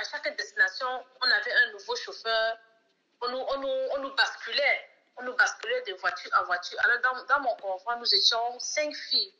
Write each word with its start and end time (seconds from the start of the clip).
à 0.00 0.04
chaque 0.10 0.36
destination, 0.36 0.86
on 1.22 1.30
avait 1.30 1.52
un 1.52 1.72
nouveau 1.72 1.94
chauffeur. 1.96 2.58
On 3.22 3.28
nous, 3.30 3.38
on 3.38 3.58
nous, 3.58 3.78
on 3.96 3.98
nous 4.02 4.14
basculait. 4.14 4.80
On 5.16 5.22
nous 5.24 5.34
basculait 5.34 5.82
de 5.86 5.94
voiture 5.94 6.30
en 6.40 6.44
voiture. 6.44 6.78
Alors, 6.84 6.98
dans, 7.02 7.24
dans 7.34 7.40
mon 7.42 7.54
convoi, 7.56 7.96
nous 7.96 8.14
étions 8.14 8.58
cinq 8.58 8.94
filles. 8.94 9.32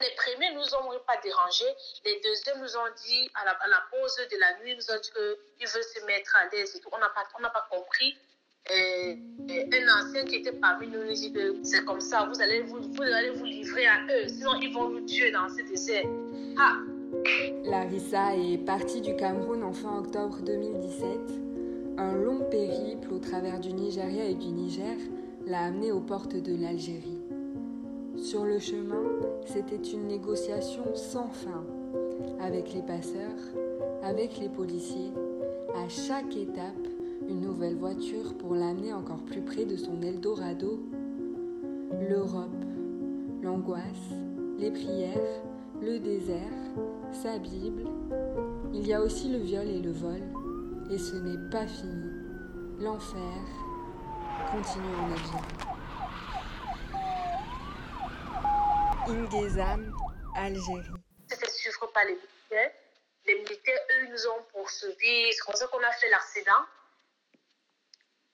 Les 0.00 0.14
premiers 0.16 0.52
nous 0.52 0.74
ont 0.74 0.98
pas 1.06 1.16
dérangé. 1.22 1.64
Les 2.04 2.20
deuxièmes 2.20 2.60
nous 2.60 2.76
ont 2.76 2.90
dit, 3.04 3.30
à 3.34 3.44
la, 3.44 3.52
à 3.52 3.68
la 3.68 3.82
pause 3.90 4.16
de 4.16 4.36
la 4.38 4.58
nuit, 4.58 4.76
nous 4.76 4.90
ont 4.90 5.00
dit 5.00 5.10
qu'ils 5.10 5.68
veulent 5.68 5.82
se 5.82 6.04
mettre 6.04 6.36
à 6.36 6.46
l'aise 6.46 6.76
et 6.76 6.80
tout. 6.80 6.88
On 6.92 6.98
n'a 6.98 7.08
pas, 7.10 7.24
pas 7.48 7.68
compris. 7.70 8.16
Un 8.70 9.88
ancien 10.00 10.24
qui 10.24 10.36
était 10.36 10.52
parmi 10.52 10.86
nous 10.86 11.04
nous 11.04 11.12
dit 11.12 11.32
que 11.32 11.62
c'est 11.64 11.84
comme 11.84 12.00
ça, 12.00 12.24
vous 12.24 12.40
allez 12.40 12.62
vous, 12.62 12.80
vous 12.80 13.02
allez 13.02 13.30
vous 13.30 13.44
livrer 13.44 13.86
à 13.86 14.00
eux, 14.08 14.26
sinon 14.26 14.54
ils 14.54 14.72
vont 14.72 14.88
nous 14.88 15.04
tuer 15.04 15.30
dans 15.32 15.50
ce 15.50 15.60
désert. 15.62 16.06
Ah, 16.58 16.78
Larissa 17.64 18.36
est 18.36 18.58
partie 18.58 19.00
du 19.00 19.16
Cameroun 19.16 19.62
en 19.62 19.72
fin 19.72 19.98
octobre 19.98 20.38
2017. 20.44 21.08
Un 21.96 22.14
long 22.14 22.40
périple 22.50 23.12
au 23.12 23.18
travers 23.18 23.60
du 23.60 23.72
Nigeria 23.72 24.24
et 24.28 24.34
du 24.34 24.48
Niger 24.48 24.96
l'a 25.46 25.60
amenée 25.64 25.92
aux 25.92 26.00
portes 26.00 26.36
de 26.36 26.54
l'Algérie. 26.54 27.22
Sur 28.16 28.44
le 28.44 28.58
chemin, 28.58 29.02
c'était 29.46 29.76
une 29.76 30.06
négociation 30.06 30.84
sans 30.94 31.28
fin 31.28 31.64
avec 32.40 32.74
les 32.74 32.82
passeurs, 32.82 33.40
avec 34.02 34.38
les 34.38 34.48
policiers. 34.48 35.12
À 35.74 35.88
chaque 35.88 36.36
étape, 36.36 36.88
une 37.28 37.40
nouvelle 37.40 37.76
voiture 37.76 38.34
pour 38.38 38.54
l'amener 38.54 38.92
encore 38.92 39.22
plus 39.22 39.40
près 39.40 39.64
de 39.64 39.76
son 39.76 40.02
Eldorado. 40.02 40.80
L'Europe, 42.08 42.64
l'angoisse, 43.42 44.12
les 44.58 44.70
prières, 44.70 45.42
le 45.82 45.98
désert, 45.98 46.38
sa 47.14 47.38
Bible. 47.38 47.84
Il 48.72 48.86
y 48.86 48.92
a 48.92 49.00
aussi 49.00 49.28
le 49.28 49.38
viol 49.38 49.68
et 49.68 49.78
le 49.78 49.92
vol. 49.92 50.22
Et 50.90 50.98
ce 50.98 51.14
n'est 51.14 51.50
pas 51.50 51.66
fini. 51.66 52.10
L'enfer 52.80 53.38
continue 54.50 54.94
en 54.96 55.12
Algérie. 55.12 55.64
Ingezam, 59.06 59.94
Algérie. 60.34 60.82
c'était 61.28 61.50
suivre 61.50 61.86
par 61.92 62.04
les 62.04 62.14
militaires. 62.14 62.72
Les 63.26 63.34
militaires, 63.36 63.80
eux, 63.92 64.06
nous 64.10 64.26
ont 64.26 64.42
poursuivis. 64.52 65.32
C'est 65.32 65.44
comme 65.46 65.54
ça 65.54 65.66
qu'on 65.68 65.82
a 65.82 65.92
fait 65.92 66.10
l'accident. 66.10 66.64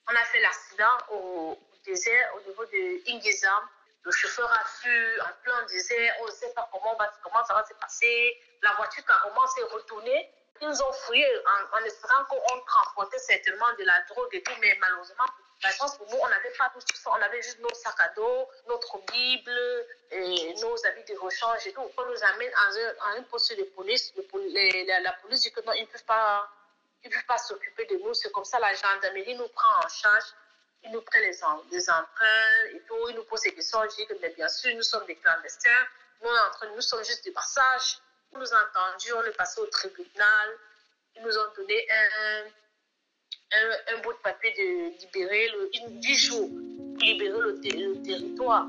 On 0.09 0.15
a 0.15 0.25
fait 0.25 0.41
l'accident 0.41 0.97
au 1.13 1.59
désert, 1.85 2.33
au 2.37 2.49
niveau 2.49 2.65
de 2.65 3.11
Ingezam. 3.11 3.63
Le 4.03 4.11
chauffeur 4.13 4.51
a 4.51 4.65
fui 4.65 5.21
en 5.21 5.29
plein 5.43 5.63
désert. 5.67 6.15
On 6.21 6.27
ne 6.27 6.31
sait 6.31 6.53
pas 6.55 6.69
comment, 6.73 6.95
va- 6.97 7.13
comment 7.23 7.45
ça 7.45 7.55
va 7.55 7.65
se 7.67 7.75
passer. 7.75 8.37
La 8.63 8.73
voiture 8.75 9.05
carrément 9.05 9.47
s'est 9.49 9.63
retournée. 9.63 10.31
Ils 10.63 10.69
nous 10.69 10.83
ont 10.83 10.93
fouillé 10.93 11.27
en, 11.73 11.79
espérant 11.85 12.25
qu'on 12.27 12.61
transportait 12.67 13.19
certainement 13.19 13.73
de 13.79 13.85
la 13.85 14.01
drogue 14.09 14.29
et 14.35 14.43
tout, 14.43 14.53
mais 14.61 14.77
malheureusement, 14.81 15.25
la 15.63 15.71
chance 15.71 15.97
pour 15.97 16.07
nous, 16.11 16.19
on 16.19 16.29
n'avait 16.29 16.51
pas 16.53 16.71
tout 16.75 16.81
ça. 16.95 17.11
On 17.11 17.23
avait 17.23 17.41
juste 17.43 17.59
nos 17.61 17.73
sacs 17.75 17.99
à 18.01 18.09
dos, 18.11 18.49
notre 18.69 18.99
Bible, 19.11 19.87
nos 20.61 20.87
habits 20.87 21.05
de 21.05 21.19
rechange 21.19 21.67
et 21.67 21.73
tout. 21.73 21.81
On 21.97 22.05
nous 22.07 22.25
amène 22.25 22.53
à 22.55 22.61
un, 22.69 23.15
à 23.15 23.19
un 23.19 23.23
poste 23.25 23.57
de 23.57 23.65
police. 23.65 24.13
La, 25.03 25.13
police 25.15 25.41
dit 25.43 25.53
que 25.53 25.61
non, 25.63 25.73
ils 25.73 25.83
ne 25.83 25.87
peuvent 25.87 26.05
pas, 26.05 26.49
peuvent 27.03 27.27
pas 27.27 27.39
s'occuper 27.39 27.87
de 27.87 27.97
nous. 27.97 28.13
C'est 28.15 28.31
comme 28.33 28.45
ça, 28.45 28.59
la 28.59 28.73
gendarmerie 28.75 29.35
nous 29.37 29.49
prend 29.49 29.85
en 29.85 29.89
charge. 29.89 30.25
Ils 30.85 30.91
nous 30.93 31.03
prennent 31.03 31.23
les, 31.25 31.43
em- 31.45 31.63
les 31.71 31.91
emprunts 31.91 32.65
et 32.75 32.81
tout. 32.89 33.09
Ils 33.11 33.17
nous 33.17 33.25
posent 33.25 33.43
des 33.43 33.53
questions. 33.53 33.79
Je 33.91 33.97
dis 33.97 34.07
que 34.07 34.15
bien 34.37 34.49
sûr, 34.49 34.75
nous 34.75 34.83
sommes 34.83 35.07
des 35.07 35.17
clandestins. 35.17 35.69
Nous, 36.23 36.29
on 36.29 36.35
est 36.35 36.39
en 36.49 36.51
train- 36.53 36.75
nous 36.75 36.81
sommes 36.81 37.05
juste 37.05 37.25
des 37.25 37.33
passages. 37.33 37.99
Ils 38.33 38.39
nous 38.39 38.47
ont 38.53 38.57
entendus. 38.71 39.13
On 39.15 39.23
est 39.25 39.37
passé 39.37 39.61
au 39.61 39.67
tribunal. 39.67 40.49
Ils 41.17 41.23
nous 41.23 41.37
ont 41.37 41.53
donné 41.57 41.87
un, 41.91 42.45
un, 43.53 43.95
un 43.97 44.01
bout 44.03 44.13
de 44.13 44.19
papier 44.19 44.53
de 44.57 45.01
libérer 45.05 45.49
le, 45.49 45.71
une- 45.77 46.01
10 46.01 46.17
jours 46.17 46.49
pour 46.49 47.03
libérer 47.03 47.39
le 47.41 48.03
territoire. 48.03 48.67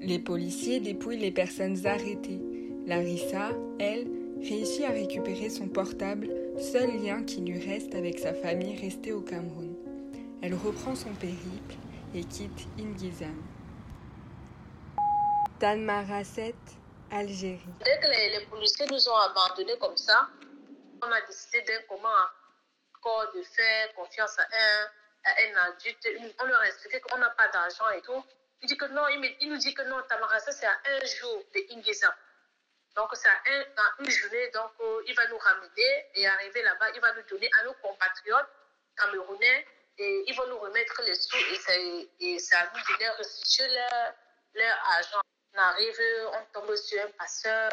Les 0.00 0.18
policiers 0.18 0.80
dépouillent 0.80 1.18
les 1.18 1.30
personnes 1.32 1.86
arrêtées. 1.86 2.40
Larissa, 2.86 3.50
elle, 3.78 4.06
réussit 4.40 4.84
à 4.84 4.90
récupérer 4.90 5.50
son 5.50 5.68
portable, 5.68 6.30
seul 6.58 6.90
lien 7.02 7.24
qui 7.24 7.40
lui 7.40 7.58
reste 7.58 7.94
avec 7.94 8.18
sa 8.18 8.34
famille 8.34 8.80
restée 8.80 9.12
au 9.12 9.20
Cameroun. 9.20 9.76
Elle 10.42 10.54
reprend 10.54 10.94
son 10.94 11.12
périple 11.14 11.74
et 12.14 12.24
quitte 12.24 12.66
Ingizam. 12.78 13.42
Tanmaraset, 15.58 16.54
Algérie. 17.10 17.60
Dès 17.84 17.98
que 17.98 18.06
les, 18.06 18.46
policiers 18.46 18.86
nous 18.90 19.08
ont 19.08 19.16
abandonnés 19.16 19.78
comme 19.78 19.96
ça, 19.96 20.28
on 21.02 21.10
a 21.10 21.20
décidé 21.26 21.62
d'un 21.62 21.82
commun 21.88 22.30
accord 22.94 23.26
de 23.34 23.42
faire 23.42 23.94
confiance 23.94 24.38
à 24.38 24.42
un, 24.42 24.84
à 25.24 25.30
un 25.30 25.70
adulte. 25.70 26.08
On 26.40 26.46
leur 26.46 26.60
a 26.60 26.66
expliqué 26.66 27.00
qu'on 27.00 27.18
n'a 27.18 27.30
pas 27.30 27.48
d'argent 27.48 27.88
et 27.96 28.02
tout. 28.02 28.24
Il, 28.62 28.68
dit 28.68 28.76
que 28.76 28.86
non, 28.86 29.02
il, 29.08 29.48
nous 29.48 29.56
dit 29.56 29.74
que 29.74 29.82
non, 29.82 29.96
Tamarasa, 30.08 30.52
c'est 30.52 30.66
à 30.66 30.76
un 30.86 31.04
jour 31.06 31.44
de 31.54 31.76
Ingeza. 31.76 32.14
Donc, 32.98 33.12
un, 33.14 33.64
dans 33.76 34.04
une 34.04 34.10
journée. 34.10 34.50
Donc, 34.50 34.72
euh, 34.80 35.04
il 35.06 35.14
va 35.14 35.24
nous 35.28 35.38
ramener 35.38 36.06
et 36.16 36.26
arriver 36.26 36.62
là-bas, 36.62 36.90
il 36.92 37.00
va 37.00 37.14
nous 37.14 37.22
donner 37.30 37.48
à 37.60 37.62
nos 37.62 37.72
compatriotes 37.74 38.48
camerounais 38.96 39.66
et 39.98 40.24
ils 40.26 40.34
vont 40.34 40.48
nous 40.48 40.58
remettre 40.58 41.00
les 41.02 41.14
sous 41.14 41.36
et 41.36 41.58
c'est 41.64 42.08
et 42.18 42.38
à 42.54 42.70
nous 42.74 42.96
leur 42.98 43.16
restituer 43.16 43.68
leur, 43.68 44.14
leur 44.54 44.78
argent. 44.96 45.20
On 45.54 45.58
arrive, 45.58 46.00
on 46.32 46.60
tombe 46.60 46.74
sur 46.74 47.00
un 47.00 47.10
passeur. 47.12 47.70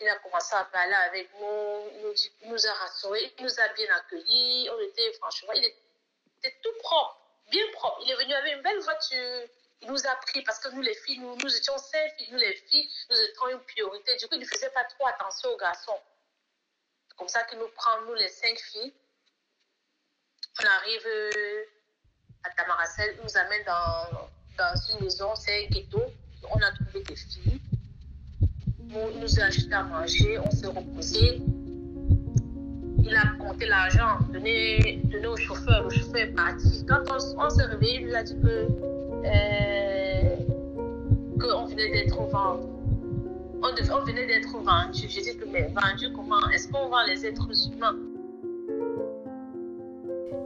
Il 0.00 0.08
a 0.08 0.16
commencé 0.20 0.54
à 0.54 0.64
parler 0.64 0.94
avec 0.94 1.28
nous. 1.38 1.90
Il 1.92 2.00
nous, 2.06 2.14
il 2.40 2.50
nous 2.50 2.66
a 2.66 2.72
rassurés. 2.72 3.30
Il 3.36 3.44
nous 3.44 3.60
a 3.60 3.68
bien 3.68 3.94
accueillis. 3.94 4.70
On 4.70 4.80
était, 4.80 5.12
franchement, 5.20 5.52
il 5.52 5.66
était 5.66 6.56
tout 6.62 6.72
propre, 6.80 7.20
bien 7.50 7.70
propre. 7.72 8.00
Il 8.06 8.10
est 8.10 8.16
venu 8.16 8.32
avec 8.32 8.54
une 8.54 8.62
belle 8.62 8.80
voiture. 8.80 9.48
Il 9.82 9.90
nous 9.90 10.06
a 10.06 10.14
pris 10.26 10.42
parce 10.42 10.60
que 10.60 10.68
nous, 10.74 10.80
les 10.82 10.94
filles, 10.94 11.18
nous, 11.18 11.36
nous 11.36 11.56
étions 11.56 11.76
cinq 11.76 12.14
filles. 12.16 12.28
Nous, 12.30 12.38
les 12.38 12.54
filles, 12.68 12.88
nous 13.10 13.16
étions 13.16 13.48
une 13.50 13.58
priorité. 13.60 14.16
Du 14.16 14.26
coup, 14.26 14.34
il 14.34 14.40
ne 14.40 14.46
faisait 14.46 14.70
pas 14.70 14.84
trop 14.84 15.06
attention 15.08 15.50
aux 15.50 15.56
garçons. 15.56 15.98
C'est 17.08 17.16
comme 17.16 17.28
ça 17.28 17.42
qu'il 17.44 17.58
nous 17.58 17.68
prend, 17.74 18.00
nous, 18.06 18.14
les 18.14 18.28
cinq 18.28 18.56
filles. 18.58 18.92
On 20.62 20.66
arrive 20.66 21.06
euh, 21.06 21.64
à 22.44 22.50
Tamaracel. 22.50 23.16
Il 23.18 23.24
nous 23.24 23.36
amène 23.36 23.64
dans, 23.64 24.28
dans 24.56 24.74
une 24.92 25.04
maison, 25.04 25.34
c'est 25.34 25.64
un 25.64 25.68
ghetto. 25.68 26.02
On 26.50 26.58
a 26.58 26.70
trouvé 26.72 27.02
des 27.02 27.16
filles. 27.16 27.60
Il 28.94 29.18
nous 29.18 29.40
a 29.40 29.44
acheté 29.44 29.72
à 29.72 29.82
manger. 29.82 30.38
On 30.38 30.50
s'est 30.50 30.66
reposé. 30.66 31.40
Il 33.04 33.16
a 33.16 33.24
compté 33.38 33.66
l'argent, 33.66 34.20
donné, 34.32 35.00
donné 35.04 35.26
au 35.26 35.36
chauffeur. 35.36 35.84
Le 35.84 35.90
chauffeur 35.90 36.16
est 36.16 36.34
parti. 36.34 36.86
Quand 36.86 37.02
on, 37.10 37.44
on 37.44 37.50
s'est 37.50 37.64
réveillé, 37.64 38.00
il 38.00 38.06
nous 38.06 38.14
a 38.14 38.22
dit 38.22 38.40
que 38.40 38.68
euh, 39.24 39.71
On, 42.34 44.04
venait 44.04 44.26
d'être 44.26 44.56
mais 45.50 45.68
vendu 45.68 46.12
comment? 46.14 46.48
Est-ce 46.54 46.68
qu'on 46.68 46.88
vend 46.88 47.04
les 47.06 47.26
êtres 47.26 47.48
humains? 47.72 47.96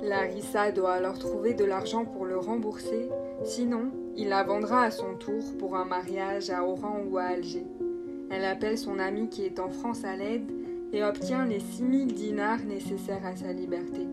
Larissa 0.03 0.73
doit 0.73 0.93
alors 0.93 1.19
trouver 1.19 1.55
de 1.55 1.65
l'argent 1.65 2.05
pour 2.05 2.27
le 2.27 2.39
rembourser, 2.39 3.09
sinon 3.45 3.91
il 4.17 4.29
la 4.29 4.45
vendra 4.45 4.83
à 4.83 4.91
son 4.91 5.15
tour 5.15 5.43
pour 5.59 5.77
un 5.77 5.85
mariage 5.85 6.51
à 6.51 6.65
Oran 6.65 7.01
ou 7.09 7.19
à 7.19 7.25
Alger. 7.25 7.67
Elle 8.31 8.45
appelle 8.45 8.79
son 8.79 8.99
ami 8.99 9.29
qui 9.29 9.45
est 9.45 9.61
en 9.61 9.69
France 9.69 10.05
à 10.05 10.17
l'aide 10.17 10.51
et 10.93 11.05
obtient 11.05 11.45
les 11.45 11.61
6000 11.61 12.15
dinars 12.15 12.65
nécessaires 12.65 13.25
à 13.25 13.37
sa 13.37 13.53
liberté. 13.53 14.07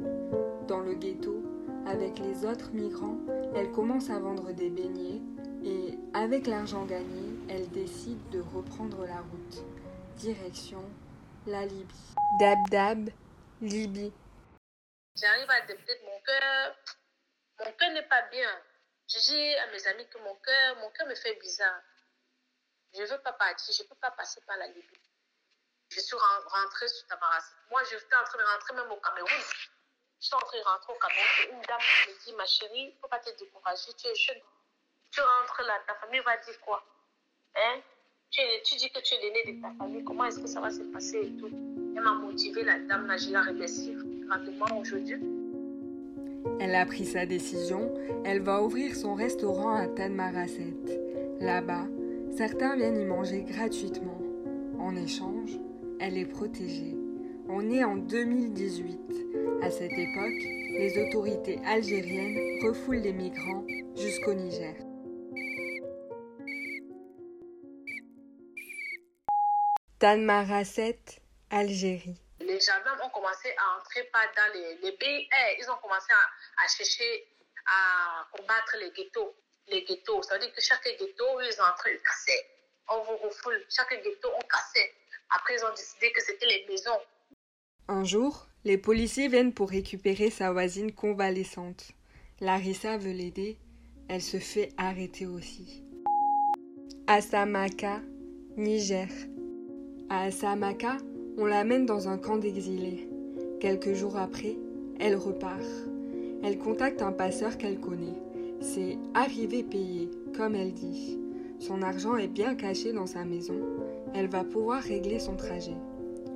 Dans 0.67 0.79
le 0.79 0.93
ghetto, 0.93 1.43
avec 1.85 2.19
les 2.19 2.45
autres 2.45 2.71
migrants, 2.73 3.17
elle 3.55 3.71
commence 3.71 4.09
à 4.09 4.19
vendre 4.19 4.51
des 4.53 4.69
beignets 4.69 5.21
et, 5.63 5.97
avec 6.13 6.47
l'argent 6.47 6.85
gagné, 6.85 7.32
elle 7.49 7.69
décide 7.69 8.29
de 8.29 8.41
reprendre 8.41 9.05
la 9.05 9.17
route. 9.21 9.63
Direction 10.17 10.83
la 11.45 11.65
Libye. 11.65 12.13
Dab-dab, 12.39 13.09
Libye. 13.61 14.13
J'arrive 15.15 15.49
à 15.49 15.61
de 15.61 16.05
mon 16.05 16.19
cœur. 16.21 16.75
Mon 17.59 17.71
cœur 17.73 17.91
n'est 17.91 18.07
pas 18.07 18.21
bien. 18.23 18.49
Je 19.07 19.19
dis 19.19 19.55
à 19.55 19.67
mes 19.67 19.87
amis 19.87 20.07
que 20.09 20.17
mon 20.19 20.35
cœur, 20.35 20.77
mon 20.77 20.89
cœur 20.91 21.07
me 21.07 21.15
fait 21.15 21.35
bizarre. 21.35 21.81
Je 22.93 23.01
ne 23.01 23.07
veux 23.07 23.19
pas 23.21 23.33
partir, 23.33 23.73
je 23.75 23.83
ne 23.83 23.87
peux 23.89 23.95
pas 23.95 24.11
passer 24.11 24.41
par 24.47 24.57
la 24.57 24.67
Libye. 24.67 24.99
Je 25.89 25.99
suis 25.99 26.15
ren- 26.15 26.47
rentrée 26.47 26.87
sur 26.87 27.05
Tamaras. 27.07 27.43
Moi, 27.69 27.83
j'étais 27.83 28.15
en 28.15 28.23
train 28.23 28.37
de 28.37 28.43
rentrer 28.43 28.73
même 28.75 28.91
au 28.91 28.97
Cameroun. 28.97 29.43
Je 30.19 30.25
suis 30.25 30.35
en 30.35 30.39
train 30.39 30.57
de 30.57 30.63
rentrer 30.63 30.93
au 30.93 30.97
Cameroun. 30.99 31.25
et 31.41 31.51
Une 31.51 31.61
dame 31.61 31.81
me 32.07 32.23
dit, 32.25 32.33
ma 32.33 32.45
chérie, 32.45 32.79
il 32.89 32.95
ne 32.95 32.99
faut 32.99 33.07
pas 33.07 33.19
te 33.19 33.29
décourager, 33.37 33.93
tu 33.93 34.07
es 34.07 34.15
jeune. 34.15 34.41
Tu 35.11 35.21
rentres 35.21 35.61
là, 35.63 35.79
ta 35.85 35.93
famille 35.95 36.21
va 36.21 36.37
dire 36.37 36.59
quoi? 36.61 36.83
Hein? 37.55 37.79
tu, 38.31 38.41
tu 38.65 38.75
dis 38.75 38.89
que 38.89 38.99
tu 39.01 39.13
es 39.13 39.17
l'aîné 39.21 39.55
de 39.55 39.61
ta 39.61 39.71
famille, 39.77 40.03
comment 40.03 40.25
est-ce 40.25 40.39
que 40.39 40.47
ça 40.47 40.59
va 40.59 40.71
se 40.71 40.81
passer 40.81 41.17
et 41.17 41.31
tout? 41.39 41.49
Elle 41.95 42.03
m'a 42.03 42.13
motivée, 42.13 42.63
la 42.63 42.79
dame, 42.79 43.05
là, 43.05 43.17
je 43.17 43.29
la 43.31 43.43
remercie 43.43 43.95
grandement 44.27 44.79
aujourd'hui. 44.79 45.17
Elle 46.59 46.75
a 46.75 46.85
pris 46.85 47.05
sa 47.05 47.25
décision, 47.25 47.93
elle 48.25 48.41
va 48.41 48.63
ouvrir 48.63 48.95
son 48.95 49.13
restaurant 49.13 49.75
à 49.75 49.87
Tanmaraset. 49.87 50.73
Là-bas, 51.39 51.85
certains 52.35 52.75
viennent 52.75 52.99
y 52.99 53.05
manger 53.05 53.43
gratuitement. 53.43 54.19
En 54.79 54.95
échange, 54.95 55.51
elle 55.99 56.17
est 56.17 56.25
protégée. 56.25 56.95
On 57.47 57.69
est 57.69 57.83
en 57.83 57.95
2018. 57.97 58.99
À 59.61 59.69
cette 59.69 59.91
époque, 59.91 60.41
les 60.77 61.07
autorités 61.07 61.59
algériennes 61.65 62.61
refoulent 62.63 62.97
les 62.97 63.13
migrants 63.13 63.63
jusqu'au 63.95 64.33
Niger. 64.33 64.75
Tanmarasset, 70.03 70.99
Algérie. 71.49 72.19
Les 72.41 72.59
gendarmes 72.59 72.99
ont 73.05 73.09
commencé 73.11 73.47
à 73.57 73.79
entrer 73.79 74.03
pas 74.11 74.25
dans 74.35 74.53
les, 74.53 74.75
les 74.83 74.91
BR. 74.97 75.55
Ils 75.57 75.71
ont 75.71 75.77
commencé 75.81 76.11
à, 76.11 76.61
à, 76.61 76.67
chercher 76.67 77.25
à 77.65 78.27
combattre 78.35 78.75
les 78.81 78.91
ghettos. 78.91 79.33
Les 79.69 79.85
ghettos, 79.85 80.21
ça 80.23 80.33
veut 80.33 80.41
dire 80.41 80.53
que 80.53 80.59
chaque 80.59 80.83
ghetto, 80.83 81.23
ils 81.39 81.61
ont 81.61 81.63
entré, 81.71 81.93
ils 81.93 82.01
cassaient. 82.01 82.45
On 82.89 83.01
vous 83.03 83.15
refoule. 83.15 83.63
Chaque 83.69 83.93
ghetto, 84.03 84.27
on 84.35 84.41
cassait. 84.41 84.93
Après, 85.29 85.55
ils 85.55 85.63
ont 85.63 85.73
décidé 85.73 86.11
que 86.11 86.21
c'était 86.21 86.47
les 86.47 86.65
maisons. 86.67 86.99
Un 87.87 88.03
jour, 88.03 88.47
les 88.65 88.77
policiers 88.77 89.29
viennent 89.29 89.53
pour 89.53 89.69
récupérer 89.69 90.29
sa 90.29 90.51
voisine 90.51 90.93
convalescente. 90.93 91.91
Larissa 92.41 92.97
veut 92.97 93.13
l'aider. 93.13 93.57
Elle 94.09 94.21
se 94.21 94.37
fait 94.37 94.73
arrêter 94.77 95.27
aussi. 95.27 95.81
Asamaka, 97.07 98.01
Niger. 98.57 99.07
À 100.15 100.25
Asamaka, 100.25 100.97
on 101.39 101.45
l'amène 101.45 101.87
dans 101.87 102.07
un 102.07 102.19
camp 102.19 102.37
d'exilés. 102.37 103.09
Quelques 103.59 103.93
jours 103.93 104.15
après, 104.15 104.55
elle 104.99 105.15
repart. 105.15 105.65
Elle 106.43 106.59
contacte 106.59 107.01
un 107.01 107.11
passeur 107.11 107.57
qu'elle 107.57 107.79
connaît. 107.79 108.21
C'est 108.61 108.99
arrivé 109.15 109.63
payé, 109.63 110.11
comme 110.37 110.53
elle 110.53 110.71
dit. 110.71 111.17
Son 111.57 111.81
argent 111.81 112.15
est 112.15 112.27
bien 112.27 112.53
caché 112.53 112.93
dans 112.93 113.07
sa 113.07 113.25
maison. 113.25 113.55
Elle 114.13 114.27
va 114.27 114.43
pouvoir 114.43 114.83
régler 114.83 115.17
son 115.17 115.35
trajet. 115.35 115.77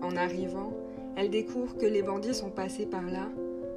En 0.02 0.16
arrivant, 0.16 0.74
elle 1.16 1.30
découvre 1.30 1.78
que 1.78 1.86
les 1.86 2.02
bandits 2.02 2.34
sont 2.34 2.50
passés 2.50 2.88
par 2.88 3.06
là. 3.06 3.30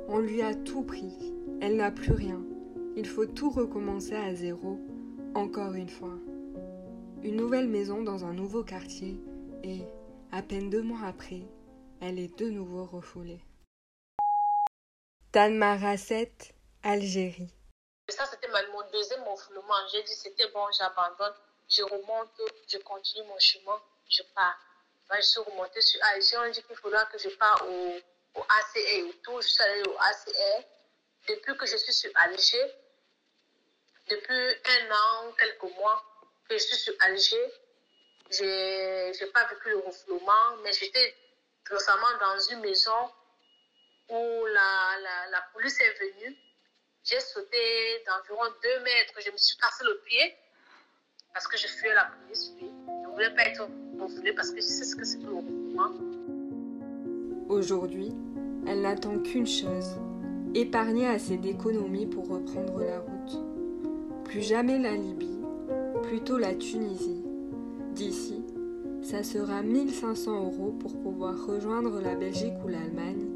On 0.09 0.19
lui 0.19 0.41
a 0.41 0.55
tout 0.55 0.81
pris. 0.81 1.13
Elle 1.61 1.77
n'a 1.77 1.91
plus 1.91 2.13
rien. 2.13 2.41
Il 2.97 3.07
faut 3.07 3.27
tout 3.27 3.51
recommencer 3.51 4.15
à 4.15 4.35
zéro, 4.35 4.79
encore 5.35 5.75
une 5.75 5.91
fois. 5.91 6.17
Une 7.23 7.37
nouvelle 7.37 7.69
maison 7.69 8.03
dans 8.03 8.25
un 8.25 8.33
nouveau 8.33 8.63
quartier 8.63 9.19
et, 9.63 9.83
à 10.33 10.43
peine 10.43 10.71
deux 10.71 10.83
mois 10.83 11.09
après, 11.09 11.43
elle 12.01 12.19
est 12.19 12.39
de 12.39 12.47
nouveau 12.47 12.85
refoulée. 12.85 13.41
Tanmarasset, 15.33 16.33
Algérie. 16.83 17.55
Ça, 18.09 18.27
c'était 18.27 18.49
mon 18.49 18.91
deuxième 18.91 19.23
refoulement. 19.23 19.75
J'ai 19.93 20.03
dit, 20.03 20.15
c'était 20.15 20.49
bon, 20.51 20.67
j'abandonne, 20.77 21.35
je 21.69 21.83
remonte, 21.83 22.41
je 22.67 22.79
continue 22.79 23.25
mon 23.29 23.39
chemin, 23.39 23.81
je 24.09 24.23
pars. 24.35 24.59
je 25.15 25.21
suis 25.23 25.41
remontée 25.41 25.81
sur 25.81 26.03
Alger. 26.05 26.37
On 26.39 26.51
dit 26.51 26.63
qu'il 26.63 26.77
faudra 26.77 27.05
que 27.07 27.19
je 27.19 27.29
parte 27.37 27.63
au, 27.63 28.41
au 28.41 28.45
et 28.77 29.21
tout. 29.23 29.41
Je 29.41 29.49
suis 29.49 29.63
allée 29.63 29.83
au 29.89 29.97
ACR. 29.99 30.65
Depuis 31.29 31.57
que 31.57 31.67
je 31.67 31.77
suis 31.77 31.93
sur 31.93 32.11
Alger, 32.17 32.73
depuis 34.09 34.35
un 34.65 34.91
an, 34.91 35.33
quelques 35.39 35.77
mois 35.77 36.03
que 36.49 36.59
je 36.59 36.63
suis 36.65 36.77
sur 36.77 36.95
Alger, 37.01 37.53
je 38.31 39.25
n'ai 39.25 39.31
pas 39.33 39.47
vécu 39.47 39.71
le 39.71 39.79
refoulement, 39.79 40.57
mais 40.63 40.73
j'étais 40.73 41.15
récemment 41.71 42.13
dans 42.21 42.39
une 42.53 42.61
maison 42.61 43.11
où 44.09 44.47
la, 44.47 44.99
la, 45.03 45.31
la 45.31 45.43
police 45.53 45.81
est 45.81 45.99
venue. 45.99 46.37
J'ai 47.05 47.21
sauté 47.21 47.57
d'environ 48.07 48.45
deux 48.63 48.81
mètres, 48.85 49.15
je 49.25 49.31
me 49.31 49.37
suis 49.37 49.57
cassé 49.57 49.85
le 49.85 50.01
pied 50.05 50.37
parce 51.33 51.47
que 51.47 51.57
je 51.57 51.67
fuyais 51.67 51.95
la 51.95 52.07
police. 52.07 52.53
Je 52.59 52.65
ne 52.65 53.13
voulais 53.13 53.35
pas 53.35 53.43
être 53.47 53.69
refoulée 54.01 54.33
parce 54.33 54.51
que 54.51 54.57
je 54.57 54.63
sais 54.63 54.85
ce 54.85 54.97
que 54.97 55.05
c'est 55.05 55.19
que 55.19 55.27
le 55.27 55.35
refoulement. 55.37 55.91
Aujourd'hui, 57.49 58.13
elle 58.67 58.83
n'attend 58.83 59.19
qu'une 59.21 59.47
chose 59.47 59.97
épargner 60.55 61.09
assez 61.09 61.37
d'économies 61.37 62.07
pour 62.07 62.29
reprendre 62.29 62.81
la 62.81 62.99
route. 62.99 64.25
Plus 64.25 64.43
jamais 64.43 64.79
la 64.79 64.93
Libye, 64.93 65.41
plutôt 66.03 66.39
la 66.39 66.55
Tunisie. 66.55 67.25
D'ici, 67.95 68.45
ça 69.03 69.23
sera 69.23 69.63
1500 69.63 70.45
euros 70.45 70.73
pour 70.79 70.97
pouvoir 71.01 71.47
rejoindre 71.47 72.01
la 72.01 72.15
Belgique 72.15 72.55
ou 72.65 72.69
l'Allemagne. 72.69 73.30